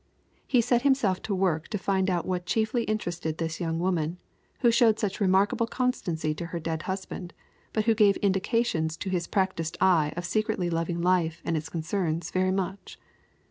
[0.47, 4.17] He set himself to work to find out what chiefly interested this young woman,
[4.61, 7.35] who showed such remarkable constancy to her dead husband,
[7.71, 12.31] but who gave indications to his practiced eye of secretly loving life and its concerns
[12.31, 12.99] very much.